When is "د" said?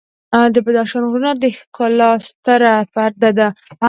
0.53-0.55, 1.37-1.43